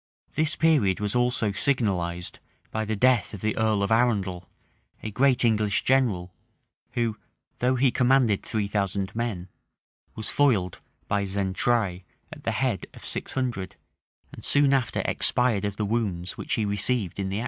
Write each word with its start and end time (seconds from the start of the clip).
This 0.33 0.55
period 0.55 0.99
was 0.99 1.13
also 1.13 1.51
signalized 1.51 2.39
by 2.71 2.85
the 2.85 2.95
death 2.95 3.35
of 3.35 3.41
the 3.41 3.55
earl 3.55 3.83
of 3.83 3.91
Arundel,[] 3.91 4.49
a 5.03 5.11
great 5.11 5.45
English 5.45 5.83
general, 5.83 6.33
who, 6.93 7.17
though 7.59 7.75
he 7.75 7.91
commanded 7.91 8.41
three 8.41 8.67
thousand 8.67 9.15
men, 9.15 9.47
was 10.15 10.31
foiled 10.31 10.79
by 11.07 11.25
Xaintrailles 11.25 12.01
at 12.33 12.45
the 12.45 12.51
head 12.51 12.87
of 12.95 13.05
six 13.05 13.35
hundred, 13.35 13.75
and 14.33 14.43
soon 14.43 14.73
after 14.73 15.03
expired 15.05 15.65
of 15.65 15.77
the 15.77 15.85
wounds 15.85 16.35
which 16.35 16.55
he 16.55 16.65
received 16.65 17.19
in 17.19 17.29
the 17.29 17.35
action. 17.35 17.39